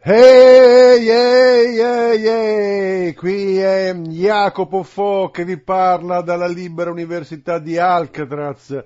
Ehi, 0.00 1.08
ehi, 1.08 1.80
ehi, 1.80 2.24
ehi, 2.24 3.14
qui 3.14 3.58
è 3.58 3.92
Jacopo 3.94 4.84
Fo 4.84 5.28
che 5.30 5.44
vi 5.44 5.58
parla 5.58 6.20
dalla 6.20 6.46
Libera 6.46 6.92
Università 6.92 7.58
di 7.58 7.78
Alcatraz 7.78 8.80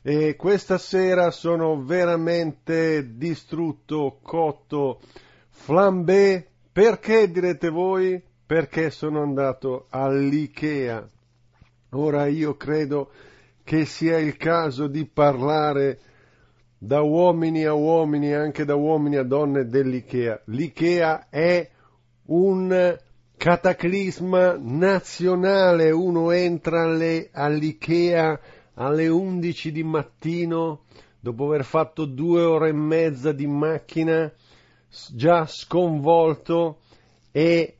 e 0.00 0.36
questa 0.36 0.78
sera 0.78 1.30
sono 1.30 1.84
veramente 1.84 3.14
distrutto, 3.14 4.18
cotto, 4.22 5.00
flambé. 5.50 6.48
Perché 6.72 7.30
direte 7.30 7.68
voi? 7.68 8.20
Perché 8.46 8.88
sono 8.88 9.20
andato 9.20 9.84
all'Ikea. 9.90 11.06
Ora 11.90 12.26
io 12.26 12.56
credo 12.56 13.10
che 13.62 13.84
sia 13.84 14.16
il 14.16 14.38
caso 14.38 14.86
di 14.86 15.04
parlare 15.04 15.98
da 16.84 17.00
uomini 17.00 17.64
a 17.64 17.72
uomini, 17.72 18.34
anche 18.34 18.66
da 18.66 18.74
uomini 18.74 19.16
a 19.16 19.22
donne 19.22 19.66
dell'IKEA. 19.66 20.42
L'IKEA 20.46 21.28
è 21.30 21.66
un 22.26 22.98
cataclisma 23.36 24.56
nazionale, 24.58 25.90
uno 25.90 26.30
entra 26.30 26.82
alle, 26.82 27.30
all'IKEA 27.32 28.38
alle 28.74 29.08
11 29.08 29.72
di 29.72 29.82
mattino, 29.82 30.82
dopo 31.20 31.46
aver 31.46 31.64
fatto 31.64 32.04
due 32.04 32.42
ore 32.42 32.68
e 32.68 32.74
mezza 32.74 33.32
di 33.32 33.46
macchina, 33.46 34.30
già 35.14 35.46
sconvolto, 35.46 36.80
e 37.32 37.76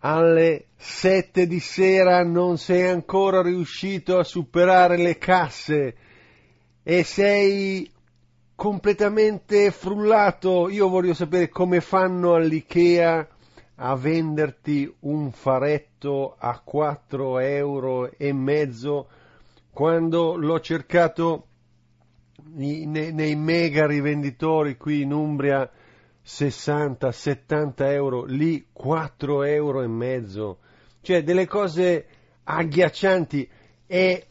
alle 0.00 0.66
7 0.76 1.46
di 1.46 1.60
sera 1.60 2.24
non 2.24 2.58
sei 2.58 2.88
ancora 2.88 3.40
riuscito 3.40 4.18
a 4.18 4.24
superare 4.24 4.96
le 4.96 5.16
casse 5.16 5.94
e 6.82 7.04
sei 7.04 7.88
completamente 8.58 9.70
frullato. 9.70 10.68
Io 10.68 10.88
voglio 10.88 11.14
sapere 11.14 11.48
come 11.48 11.80
fanno 11.80 12.34
all'IKEA 12.34 13.28
a 13.76 13.94
venderti 13.94 14.92
un 15.02 15.30
faretto 15.30 16.34
a 16.36 16.58
4 16.58 17.38
euro 17.38 18.10
e 18.16 18.32
mezzo 18.32 19.06
quando 19.70 20.34
l'ho 20.34 20.58
cercato 20.58 21.46
nei, 22.54 23.36
mega 23.36 23.86
rivenditori 23.86 24.76
qui 24.76 25.02
in 25.02 25.12
Umbria 25.12 25.70
60-70 26.26 27.72
euro, 27.92 28.24
lì 28.24 28.66
4 28.72 29.44
euro 29.44 29.82
e 29.82 29.86
mezzo, 29.86 30.58
cioè 31.00 31.22
delle 31.22 31.46
cose 31.46 32.06
agghiaccianti, 32.42 33.48
è, 33.86 34.26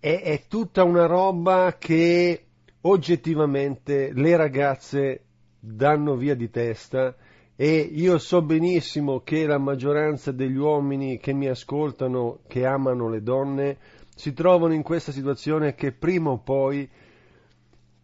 è, 0.00 0.22
è 0.22 0.44
tutta 0.48 0.82
una 0.82 1.04
roba 1.04 1.76
che 1.78 2.45
oggettivamente 2.86 4.12
le 4.12 4.36
ragazze 4.36 5.24
danno 5.58 6.14
via 6.14 6.34
di 6.34 6.50
testa 6.50 7.14
e 7.56 7.78
io 7.78 8.18
so 8.18 8.42
benissimo 8.42 9.20
che 9.20 9.46
la 9.46 9.58
maggioranza 9.58 10.30
degli 10.30 10.56
uomini 10.56 11.18
che 11.18 11.32
mi 11.32 11.48
ascoltano, 11.48 12.40
che 12.46 12.66
amano 12.66 13.08
le 13.08 13.22
donne, 13.22 13.78
si 14.14 14.32
trovano 14.32 14.74
in 14.74 14.82
questa 14.82 15.10
situazione 15.10 15.74
che 15.74 15.92
prima 15.92 16.30
o 16.30 16.38
poi 16.38 16.88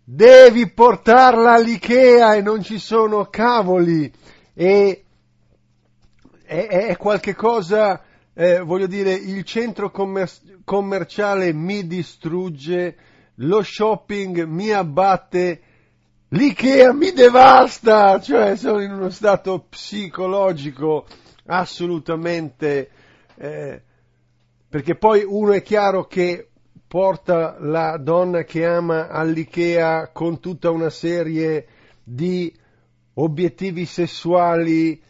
devi 0.04 0.68
portarla 0.70 1.52
all'Ikea 1.52 2.34
e 2.34 2.42
non 2.42 2.62
ci 2.62 2.78
sono 2.78 3.26
cavoli. 3.26 4.10
E 4.54 5.04
è, 6.44 6.66
è 6.66 6.96
qualche 6.96 7.34
cosa, 7.34 8.02
eh, 8.34 8.60
voglio 8.60 8.86
dire, 8.86 9.12
il 9.12 9.44
centro 9.44 9.90
commer- 9.90 10.62
commerciale 10.64 11.52
mi 11.52 11.86
distrugge 11.86 12.96
lo 13.36 13.62
shopping 13.62 14.44
mi 14.44 14.70
abbatte, 14.70 15.60
l'IKEA 16.28 16.92
mi 16.92 17.12
devasta, 17.12 18.20
cioè 18.20 18.56
sono 18.56 18.80
in 18.80 18.92
uno 18.92 19.10
stato 19.10 19.66
psicologico 19.68 21.06
assolutamente, 21.46 22.90
eh, 23.36 23.82
perché 24.68 24.96
poi 24.96 25.24
uno 25.26 25.52
è 25.52 25.62
chiaro 25.62 26.06
che 26.06 26.48
porta 26.86 27.56
la 27.58 27.96
donna 27.96 28.44
che 28.44 28.66
ama 28.66 29.08
all'IKEA 29.08 30.10
con 30.12 30.40
tutta 30.40 30.70
una 30.70 30.90
serie 30.90 31.66
di 32.04 32.54
obiettivi 33.14 33.86
sessuali 33.86 35.00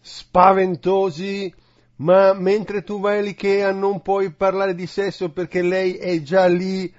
spaventosi, 0.00 1.54
ma 1.96 2.32
mentre 2.32 2.82
tu 2.82 2.98
vai 2.98 3.18
all'IKEA 3.18 3.72
non 3.72 4.00
puoi 4.00 4.32
parlare 4.32 4.74
di 4.74 4.86
sesso 4.86 5.30
perché 5.30 5.62
lei 5.62 5.94
è 5.94 6.20
già 6.22 6.46
lì 6.46 6.92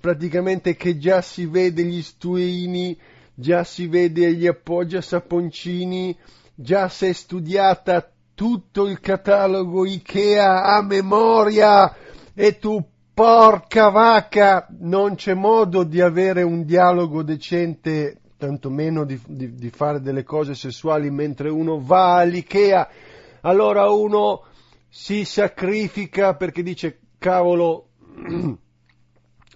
praticamente 0.00 0.76
che 0.76 0.98
già 0.98 1.20
si 1.22 1.46
vede 1.46 1.84
gli 1.84 2.02
stuini, 2.02 2.98
già 3.34 3.64
si 3.64 3.86
vede 3.86 4.32
gli 4.34 4.46
appoggia 4.46 5.00
saponcini, 5.00 6.16
già 6.54 6.88
si 6.88 7.06
è 7.06 7.12
studiata 7.12 8.10
tutto 8.34 8.86
il 8.86 9.00
catalogo 9.00 9.84
Ikea 9.84 10.64
a 10.64 10.82
memoria 10.82 11.94
e 12.34 12.58
tu 12.58 12.82
porca 13.14 13.90
vacca 13.90 14.66
non 14.80 15.14
c'è 15.16 15.34
modo 15.34 15.84
di 15.84 16.00
avere 16.00 16.42
un 16.42 16.64
dialogo 16.64 17.22
decente 17.22 18.16
tantomeno 18.38 19.04
di, 19.04 19.20
di, 19.24 19.54
di 19.54 19.70
fare 19.70 20.00
delle 20.00 20.24
cose 20.24 20.54
sessuali 20.54 21.10
mentre 21.10 21.48
uno 21.48 21.80
va 21.80 22.16
all'Ikea. 22.16 22.88
Allora 23.42 23.90
uno 23.90 24.44
si 24.88 25.24
sacrifica 25.24 26.34
perché 26.34 26.62
dice 26.62 26.98
cavolo 27.18 27.88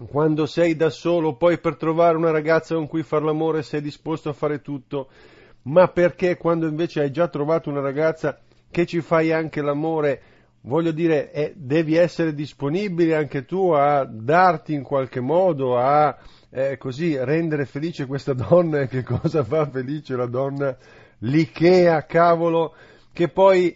quando 0.05 0.45
sei 0.45 0.75
da 0.75 0.89
solo, 0.89 1.35
poi 1.35 1.59
per 1.59 1.75
trovare 1.75 2.17
una 2.17 2.31
ragazza 2.31 2.75
con 2.75 2.87
cui 2.87 3.03
far 3.03 3.23
l'amore 3.23 3.63
sei 3.63 3.81
disposto 3.81 4.29
a 4.29 4.33
fare 4.33 4.61
tutto, 4.61 5.09
ma 5.63 5.87
perché 5.87 6.37
quando 6.37 6.67
invece 6.67 7.01
hai 7.01 7.11
già 7.11 7.27
trovato 7.27 7.69
una 7.69 7.81
ragazza 7.81 8.39
che 8.69 8.85
ci 8.85 9.01
fai 9.01 9.31
anche 9.31 9.61
l'amore, 9.61 10.21
voglio 10.61 10.91
dire, 10.91 11.31
eh, 11.31 11.53
devi 11.55 11.95
essere 11.95 12.33
disponibile 12.33 13.15
anche 13.15 13.45
tu 13.45 13.71
a 13.71 14.05
darti 14.05 14.73
in 14.73 14.83
qualche 14.83 15.19
modo, 15.19 15.77
a 15.77 16.15
eh, 16.49 16.77
così 16.77 17.17
rendere 17.17 17.65
felice 17.65 18.05
questa 18.05 18.33
donna 18.35 18.81
e 18.81 18.87
che 18.87 19.03
cosa 19.03 19.43
fa 19.43 19.67
felice 19.67 20.15
la 20.15 20.27
donna? 20.27 20.77
L'Ikea, 21.19 22.05
cavolo, 22.05 22.75
che 23.11 23.29
poi 23.29 23.75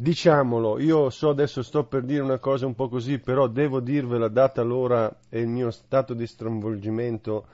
Diciamolo, 0.00 0.78
io 0.78 1.10
so 1.10 1.30
adesso 1.30 1.60
sto 1.60 1.82
per 1.82 2.04
dire 2.04 2.22
una 2.22 2.38
cosa 2.38 2.66
un 2.66 2.76
po' 2.76 2.88
così, 2.88 3.18
però 3.18 3.48
devo 3.48 3.80
dirvela 3.80 4.28
data 4.28 4.62
l'ora 4.62 5.12
e 5.28 5.40
il 5.40 5.48
mio 5.48 5.72
stato 5.72 6.14
di 6.14 6.24
stravolgimento. 6.24 7.46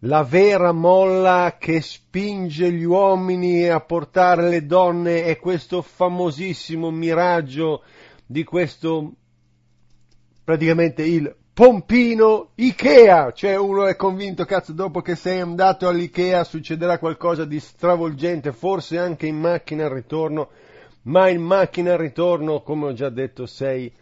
La 0.00 0.22
vera 0.22 0.72
molla 0.72 1.56
che 1.58 1.80
spinge 1.80 2.70
gli 2.70 2.84
uomini 2.84 3.66
a 3.66 3.80
portare 3.80 4.50
le 4.50 4.66
donne 4.66 5.24
è 5.24 5.38
questo 5.38 5.80
famosissimo 5.80 6.90
miraggio 6.90 7.82
di 8.26 8.44
questo 8.44 9.12
praticamente 10.44 11.02
il 11.02 11.34
pompino 11.54 12.50
Ikea, 12.56 13.32
cioè 13.32 13.56
uno 13.56 13.86
è 13.86 13.96
convinto, 13.96 14.44
cazzo, 14.44 14.74
dopo 14.74 15.00
che 15.00 15.16
sei 15.16 15.40
andato 15.40 15.88
all'Ikea 15.88 16.44
succederà 16.44 16.98
qualcosa 16.98 17.46
di 17.46 17.58
stravolgente, 17.58 18.52
forse 18.52 18.98
anche 18.98 19.26
in 19.26 19.38
macchina 19.38 19.86
al 19.86 19.92
ritorno 19.92 20.50
ma 21.02 21.28
in 21.28 21.42
macchina 21.42 21.96
ritorno, 21.96 22.62
come 22.62 22.86
ho 22.86 22.92
già 22.92 23.08
detto, 23.08 23.46
sei 23.46 23.92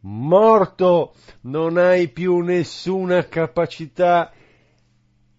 morto, 0.00 1.14
non 1.42 1.76
hai 1.76 2.08
più 2.08 2.38
nessuna 2.38 3.26
capacità 3.26 4.32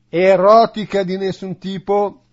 erotica 0.09 1.03
di 1.03 1.17
nessun 1.17 1.57
tipo 1.57 2.23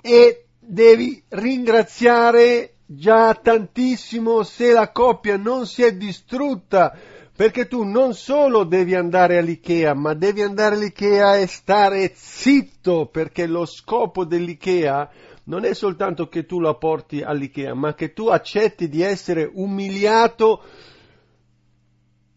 e 0.00 0.46
devi 0.58 1.22
ringraziare 1.28 2.74
già 2.86 3.34
tantissimo 3.34 4.44
se 4.44 4.72
la 4.72 4.90
coppia 4.92 5.36
non 5.36 5.66
si 5.66 5.82
è 5.82 5.92
distrutta 5.94 6.96
perché 7.36 7.66
tu 7.66 7.82
non 7.82 8.14
solo 8.14 8.64
devi 8.64 8.94
andare 8.94 9.36
all'IKEA, 9.36 9.92
ma 9.92 10.14
devi 10.14 10.40
andare 10.40 10.76
all'IKEA 10.76 11.36
e 11.36 11.46
stare 11.46 12.12
zitto, 12.14 13.06
perché 13.06 13.46
lo 13.46 13.66
scopo 13.66 14.24
dell'IKEA 14.24 15.10
non 15.46 15.64
è 15.64 15.74
soltanto 15.74 16.28
che 16.28 16.44
tu 16.44 16.60
la 16.60 16.74
porti 16.74 17.22
all'IKEA, 17.22 17.74
ma 17.74 17.94
che 17.94 18.12
tu 18.12 18.28
accetti 18.28 18.88
di 18.88 19.02
essere 19.02 19.48
umiliato 19.52 20.62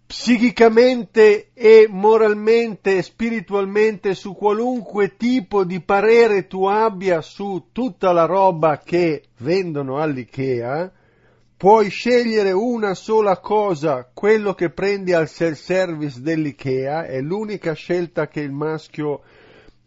psichicamente 0.06 1.50
e 1.54 1.88
moralmente 1.88 2.98
e 2.98 3.02
spiritualmente 3.04 4.16
su 4.16 4.34
qualunque 4.34 5.16
tipo 5.16 5.64
di 5.64 5.82
parere 5.82 6.48
tu 6.48 6.66
abbia 6.66 7.22
su 7.22 7.70
tutta 7.72 8.12
la 8.12 8.26
roba 8.26 8.80
che 8.80 9.26
vendono 9.38 9.98
all'IKEA, 9.98 10.92
puoi 11.58 11.90
scegliere 11.90 12.52
una 12.52 12.94
sola 12.94 13.40
cosa, 13.40 14.10
quello 14.14 14.54
che 14.54 14.70
prendi 14.70 15.14
al 15.14 15.28
self-service 15.28 16.22
dell'IKEA, 16.22 17.06
è 17.06 17.20
l'unica 17.22 17.74
scelta 17.74 18.28
che 18.28 18.40
il 18.42 18.52
maschio 18.52 19.22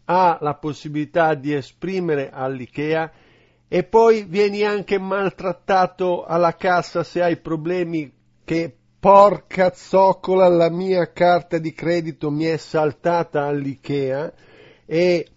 ha 0.05 0.37
la 0.41 0.55
possibilità 0.55 1.33
di 1.33 1.53
esprimere 1.53 2.29
all'IKEA 2.31 3.11
e 3.67 3.83
poi 3.83 4.25
vieni 4.25 4.63
anche 4.63 4.99
maltrattato 4.99 6.23
alla 6.23 6.55
cassa 6.55 7.03
se 7.03 7.21
hai 7.21 7.37
problemi 7.37 8.11
che 8.43 8.75
porca 8.99 9.71
zoccola 9.73 10.47
la 10.47 10.69
mia 10.69 11.11
carta 11.11 11.57
di 11.57 11.73
credito 11.73 12.29
mi 12.29 12.45
è 12.45 12.57
saltata 12.57 13.45
all'IKEA 13.45 14.33
e 14.85 15.27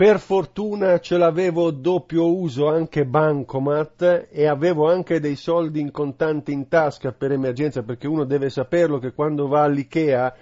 Per 0.00 0.18
fortuna 0.18 0.98
ce 0.98 1.18
l'avevo 1.18 1.70
doppio 1.70 2.34
uso 2.34 2.68
anche 2.68 3.04
Bancomat 3.04 4.28
e 4.30 4.46
avevo 4.46 4.88
anche 4.88 5.20
dei 5.20 5.36
soldi 5.36 5.78
in 5.78 5.90
contanti 5.90 6.52
in 6.52 6.68
tasca 6.68 7.12
per 7.12 7.32
emergenza 7.32 7.82
perché 7.82 8.06
uno 8.06 8.24
deve 8.24 8.48
saperlo 8.48 8.96
che 8.98 9.12
quando 9.12 9.46
va 9.46 9.64
all'IKEA 9.64 10.34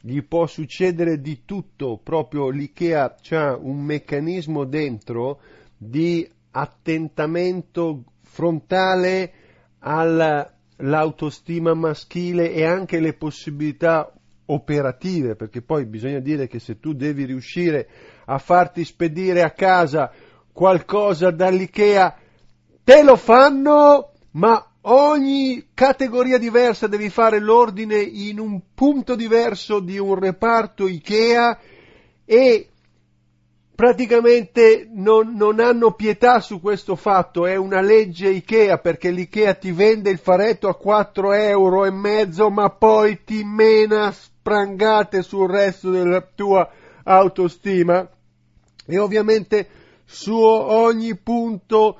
gli 0.00 0.22
può 0.22 0.46
succedere 0.46 1.20
di 1.20 1.42
tutto, 1.44 2.00
proprio 2.02 2.48
l'IKEA 2.48 3.16
ha 3.30 3.56
un 3.56 3.82
meccanismo 3.82 4.64
dentro 4.64 5.40
di 5.76 6.28
attentamento 6.52 8.04
frontale 8.22 9.32
all'autostima 9.80 11.74
maschile 11.74 12.52
e 12.52 12.64
anche 12.64 12.98
le 12.98 13.12
possibilità 13.12 14.10
operative, 14.46 15.36
perché 15.36 15.62
poi 15.62 15.84
bisogna 15.84 16.18
dire 16.18 16.48
che 16.48 16.58
se 16.58 16.80
tu 16.80 16.94
devi 16.94 17.24
riuscire 17.24 17.88
a 18.24 18.38
farti 18.38 18.84
spedire 18.84 19.42
a 19.42 19.50
casa 19.50 20.10
qualcosa 20.52 21.30
dall'IKEA, 21.30 22.16
te 22.82 23.02
lo 23.02 23.16
fanno, 23.16 24.12
ma 24.32 24.69
ogni 24.82 25.68
categoria 25.74 26.38
diversa 26.38 26.86
devi 26.86 27.10
fare 27.10 27.38
l'ordine 27.40 27.98
in 27.98 28.38
un 28.38 28.60
punto 28.74 29.14
diverso 29.14 29.80
di 29.80 29.98
un 29.98 30.14
reparto 30.14 30.86
IKEA 30.86 31.58
e 32.24 32.70
praticamente 33.80 34.86
non, 34.92 35.34
non, 35.34 35.58
hanno 35.58 35.92
pietà 35.92 36.40
su 36.40 36.60
questo 36.60 36.96
fatto, 36.96 37.46
è 37.46 37.56
una 37.56 37.80
legge 37.80 38.28
Ikea 38.28 38.76
perché 38.76 39.10
l'Ikea 39.10 39.54
ti 39.54 39.72
vende 39.72 40.10
il 40.10 40.18
faretto 40.18 40.68
a 40.68 40.76
4 40.76 41.32
euro 41.32 41.86
e 41.86 41.90
mezzo 41.90 42.50
ma 42.50 42.68
poi 42.68 43.24
ti 43.24 43.42
mena 43.42 44.12
sprangate 44.12 45.22
sul 45.22 45.48
resto 45.48 45.90
della 45.90 46.20
tua 46.20 46.70
autostima. 47.04 48.06
E 48.84 48.98
ovviamente 48.98 49.68
su 50.04 50.36
ogni 50.36 51.16
punto 51.16 51.98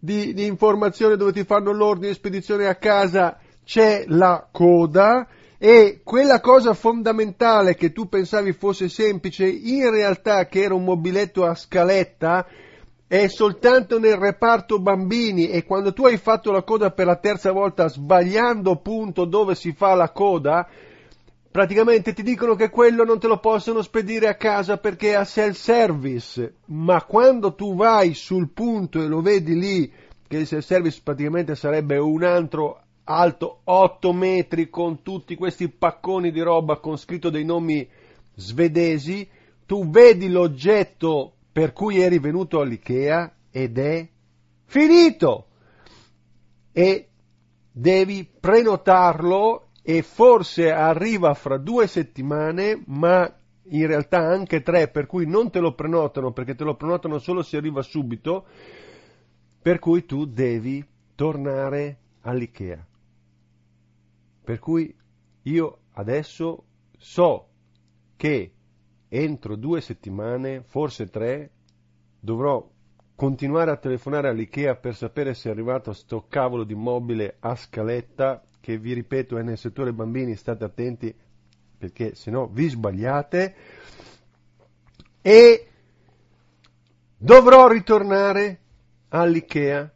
di, 0.00 0.32
di 0.32 0.46
informazione 0.46 1.16
dove 1.16 1.32
ti 1.32 1.44
fanno 1.44 1.72
l'ordine 1.72 2.08
di 2.08 2.14
spedizione 2.14 2.66
a 2.66 2.74
casa 2.74 3.38
c'è 3.64 4.04
la 4.08 4.48
coda 4.50 5.28
e 5.58 6.00
quella 6.02 6.40
cosa 6.40 6.72
fondamentale 6.72 7.74
che 7.74 7.92
tu 7.92 8.08
pensavi 8.08 8.54
fosse 8.54 8.88
semplice, 8.88 9.46
in 9.46 9.90
realtà 9.90 10.46
che 10.46 10.62
era 10.62 10.74
un 10.74 10.84
mobiletto 10.84 11.44
a 11.44 11.54
scaletta, 11.54 12.46
è 13.06 13.26
soltanto 13.26 13.98
nel 13.98 14.16
reparto 14.16 14.80
bambini 14.80 15.50
e 15.50 15.64
quando 15.64 15.92
tu 15.92 16.06
hai 16.06 16.16
fatto 16.16 16.50
la 16.50 16.62
coda 16.62 16.92
per 16.92 17.04
la 17.04 17.16
terza 17.16 17.52
volta 17.52 17.88
sbagliando 17.88 18.76
punto 18.76 19.26
dove 19.26 19.54
si 19.54 19.72
fa 19.72 19.94
la 19.94 20.10
coda, 20.10 20.66
praticamente 21.50 22.12
ti 22.12 22.22
dicono 22.22 22.54
che 22.54 22.70
quello 22.70 23.04
non 23.04 23.18
te 23.18 23.26
lo 23.26 23.38
possono 23.38 23.82
spedire 23.82 24.28
a 24.28 24.36
casa 24.36 24.78
perché 24.78 25.10
è 25.10 25.14
a 25.14 25.24
self-service, 25.24 26.54
ma 26.66 27.02
quando 27.04 27.54
tu 27.54 27.74
vai 27.74 28.14
sul 28.14 28.50
punto 28.50 29.02
e 29.02 29.06
lo 29.06 29.20
vedi 29.20 29.58
lì, 29.58 29.92
che 30.28 30.38
il 30.38 30.46
self-service 30.46 31.00
praticamente 31.02 31.56
sarebbe 31.56 31.98
un 31.98 32.22
altro 32.22 32.82
alto 33.04 33.62
8 33.64 34.12
metri 34.12 34.70
con 34.70 35.02
tutti 35.02 35.34
questi 35.34 35.68
pacconi 35.68 36.30
di 36.30 36.40
roba 36.40 36.76
con 36.76 36.96
scritto 36.96 37.30
dei 37.30 37.44
nomi 37.44 37.88
svedesi, 38.34 39.28
tu 39.66 39.88
vedi 39.88 40.28
l'oggetto 40.28 41.32
per 41.50 41.72
cui 41.72 42.00
eri 42.00 42.20
venuto 42.20 42.60
all'IKEA 42.60 43.34
ed 43.50 43.78
è 43.78 44.08
finito! 44.64 45.46
E 46.72 47.08
devi 47.72 48.28
prenotarlo 48.38 49.69
e 49.82 50.02
forse 50.02 50.70
arriva 50.70 51.34
fra 51.34 51.56
due 51.56 51.86
settimane, 51.86 52.82
ma 52.86 53.32
in 53.72 53.86
realtà 53.86 54.18
anche 54.18 54.62
tre, 54.62 54.88
per 54.88 55.06
cui 55.06 55.26
non 55.26 55.50
te 55.50 55.60
lo 55.60 55.74
prenotano 55.74 56.32
perché 56.32 56.54
te 56.54 56.64
lo 56.64 56.76
prenotano 56.76 57.18
solo 57.18 57.42
se 57.42 57.56
arriva 57.56 57.82
subito, 57.82 58.46
per 59.62 59.78
cui 59.78 60.04
tu 60.04 60.24
devi 60.24 60.84
tornare 61.14 61.98
all'IKEA. 62.22 62.86
Per 64.42 64.58
cui 64.58 64.94
io 65.42 65.78
adesso 65.92 66.64
so 66.96 67.48
che 68.16 68.52
entro 69.08 69.56
due 69.56 69.80
settimane, 69.80 70.62
forse 70.62 71.08
tre, 71.08 71.50
dovrò 72.18 72.68
continuare 73.20 73.70
a 73.70 73.76
telefonare 73.76 74.28
all'IKEA 74.30 74.76
per 74.76 74.94
sapere 74.94 75.34
se 75.34 75.50
è 75.50 75.52
arrivato 75.52 75.92
sto 75.92 76.24
cavolo 76.26 76.64
di 76.64 76.74
mobile 76.74 77.36
a 77.40 77.54
scaletta, 77.54 78.42
che 78.60 78.78
vi 78.78 78.94
ripeto 78.94 79.36
è 79.36 79.42
nel 79.42 79.58
settore 79.58 79.92
bambini, 79.92 80.36
state 80.36 80.64
attenti 80.64 81.14
perché 81.76 82.14
se 82.14 82.30
no 82.30 82.46
vi 82.46 82.66
sbagliate, 82.66 83.54
e 85.20 85.68
dovrò 87.14 87.68
ritornare 87.68 88.58
all'IKEA 89.10 89.92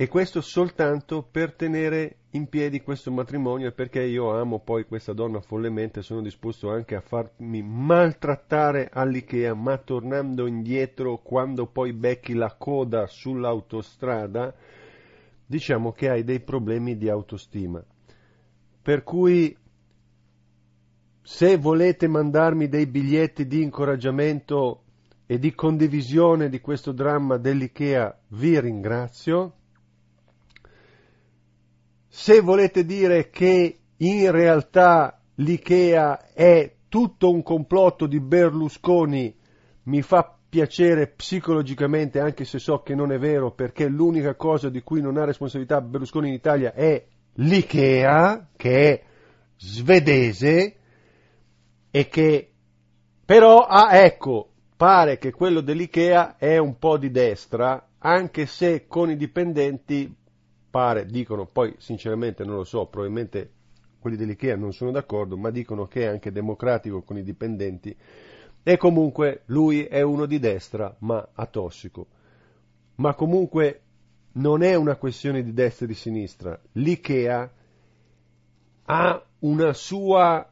e 0.00 0.06
questo 0.06 0.40
soltanto 0.42 1.26
per 1.28 1.54
tenere 1.54 2.18
in 2.30 2.48
piedi 2.48 2.82
questo 2.82 3.10
matrimonio 3.10 3.72
perché 3.72 4.00
io 4.00 4.32
amo 4.32 4.60
poi 4.60 4.84
questa 4.84 5.12
donna 5.12 5.40
follemente, 5.40 6.02
sono 6.02 6.22
disposto 6.22 6.70
anche 6.70 6.94
a 6.94 7.00
farmi 7.00 7.62
maltrattare 7.62 8.90
all'Ikea, 8.92 9.54
ma 9.54 9.76
tornando 9.78 10.46
indietro 10.46 11.18
quando 11.18 11.66
poi 11.66 11.92
becchi 11.94 12.34
la 12.34 12.54
coda 12.56 13.08
sull'autostrada, 13.08 14.54
diciamo 15.44 15.90
che 15.90 16.08
hai 16.08 16.22
dei 16.22 16.38
problemi 16.38 16.96
di 16.96 17.08
autostima. 17.08 17.84
Per 18.80 19.02
cui 19.02 19.56
se 21.22 21.56
volete 21.56 22.06
mandarmi 22.06 22.68
dei 22.68 22.86
biglietti 22.86 23.48
di 23.48 23.62
incoraggiamento 23.62 24.84
e 25.26 25.40
di 25.40 25.52
condivisione 25.56 26.48
di 26.48 26.60
questo 26.60 26.92
dramma 26.92 27.36
dell'IKEA, 27.36 28.16
vi 28.28 28.60
ringrazio. 28.60 29.54
Se 32.20 32.40
volete 32.40 32.84
dire 32.84 33.30
che 33.30 33.78
in 33.96 34.30
realtà 34.32 35.20
l'IKEA 35.36 36.32
è 36.34 36.74
tutto 36.88 37.30
un 37.30 37.44
complotto 37.44 38.08
di 38.08 38.18
Berlusconi, 38.18 39.32
mi 39.84 40.02
fa 40.02 40.36
piacere 40.48 41.06
psicologicamente, 41.06 42.18
anche 42.18 42.44
se 42.44 42.58
so 42.58 42.82
che 42.82 42.96
non 42.96 43.12
è 43.12 43.18
vero, 43.20 43.52
perché 43.52 43.86
l'unica 43.86 44.34
cosa 44.34 44.68
di 44.68 44.82
cui 44.82 45.00
non 45.00 45.16
ha 45.16 45.24
responsabilità 45.24 45.80
Berlusconi 45.80 46.26
in 46.26 46.34
Italia 46.34 46.74
è 46.74 47.06
l'IKEA, 47.34 48.48
che 48.56 48.90
è 48.90 49.02
svedese, 49.56 50.76
e 51.88 52.08
che 52.08 52.50
però, 53.24 53.60
ah 53.60 53.96
ecco, 53.96 54.50
pare 54.76 55.18
che 55.18 55.30
quello 55.30 55.60
dell'IKEA 55.60 56.36
è 56.36 56.58
un 56.58 56.78
po' 56.78 56.98
di 56.98 57.12
destra, 57.12 57.90
anche 57.98 58.46
se 58.46 58.88
con 58.88 59.08
i 59.08 59.16
dipendenti 59.16 60.17
pare, 60.78 61.06
dicono, 61.06 61.44
poi 61.44 61.74
sinceramente 61.78 62.44
non 62.44 62.54
lo 62.54 62.62
so, 62.62 62.86
probabilmente 62.86 63.50
quelli 63.98 64.16
dell'IKEA 64.16 64.54
non 64.54 64.72
sono 64.72 64.92
d'accordo, 64.92 65.36
ma 65.36 65.50
dicono 65.50 65.86
che 65.86 66.02
è 66.02 66.06
anche 66.06 66.30
democratico 66.30 67.02
con 67.02 67.18
i 67.18 67.24
dipendenti 67.24 67.96
e 68.62 68.76
comunque 68.76 69.42
lui 69.46 69.82
è 69.86 70.02
uno 70.02 70.24
di 70.24 70.38
destra, 70.38 70.94
ma 71.00 71.30
a 71.34 71.46
tossico. 71.46 72.06
Ma 72.96 73.14
comunque 73.14 73.80
non 74.34 74.62
è 74.62 74.76
una 74.76 74.94
questione 74.94 75.42
di 75.42 75.52
destra 75.52 75.84
e 75.84 75.88
di 75.88 75.94
sinistra. 75.94 76.56
L'IKEA 76.74 77.52
ha 78.84 79.26
una 79.40 79.72
sua 79.72 80.48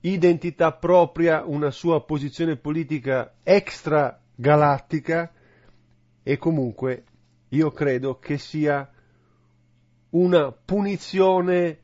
identità 0.00 0.72
propria, 0.72 1.44
una 1.44 1.70
sua 1.70 2.02
posizione 2.02 2.56
politica 2.56 3.34
extra 3.42 4.18
galattica 4.34 5.30
e 6.22 6.38
comunque 6.38 7.04
io 7.50 7.70
credo 7.70 8.18
che 8.18 8.38
sia 8.38 8.90
una 10.12 10.52
punizione 10.52 11.78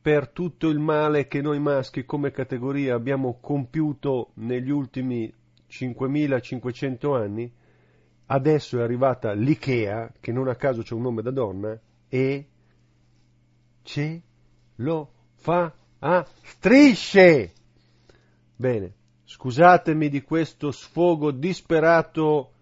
per 0.00 0.28
tutto 0.28 0.68
il 0.68 0.78
male 0.78 1.26
che 1.26 1.40
noi 1.40 1.58
maschi 1.58 2.04
come 2.04 2.30
categoria 2.30 2.94
abbiamo 2.94 3.38
compiuto 3.40 4.30
negli 4.34 4.70
ultimi 4.70 5.32
5500 5.66 7.14
anni, 7.14 7.52
adesso 8.26 8.78
è 8.78 8.82
arrivata 8.82 9.32
l'IKEA, 9.32 10.12
che 10.20 10.32
non 10.32 10.48
a 10.48 10.54
caso 10.56 10.82
c'è 10.82 10.94
un 10.94 11.02
nome 11.02 11.22
da 11.22 11.30
donna, 11.30 11.78
e 12.08 12.48
ce 13.82 14.22
lo 14.76 15.10
fa 15.34 15.72
a 15.98 16.26
strisce. 16.42 17.52
Bene, 18.56 18.92
scusatemi 19.24 20.08
di 20.08 20.22
questo 20.22 20.70
sfogo 20.70 21.30
disperato 21.32 22.52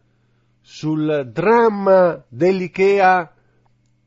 sul 0.60 1.28
dramma 1.32 2.24
dell'IKEA 2.28 3.34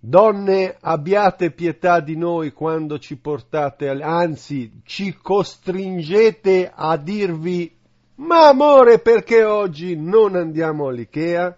Donne, 0.08 0.78
abbiate 0.82 1.50
pietà 1.50 2.00
di 2.00 2.16
noi 2.16 2.52
quando 2.52 3.00
ci 3.00 3.18
portate, 3.18 3.90
anzi 3.90 4.82
ci 4.84 5.18
costringete 5.20 6.72
a 6.72 6.96
dirvi, 6.96 7.76
ma 8.18 8.50
amore 8.50 9.00
perché 9.00 9.44
oggi 9.44 9.96
non 9.96 10.36
andiamo 10.36 10.90
all'Ikea? 10.90 11.58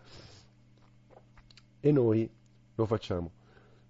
E 1.81 1.91
noi 1.91 2.29
lo 2.75 2.85
facciamo. 2.85 3.31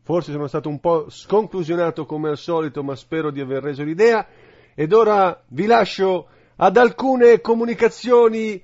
Forse 0.01 0.31
sono 0.31 0.47
stato 0.47 0.69
un 0.69 0.79
po' 0.79 1.07
sconclusionato 1.07 2.07
come 2.07 2.29
al 2.29 2.37
solito, 2.37 2.81
ma 2.81 2.95
spero 2.95 3.29
di 3.29 3.39
aver 3.39 3.61
reso 3.61 3.83
l'idea. 3.83 4.25
Ed 4.73 4.91
ora 4.91 5.39
vi 5.49 5.67
lascio 5.67 6.29
ad 6.55 6.77
alcune 6.77 7.41
comunicazioni 7.41 8.59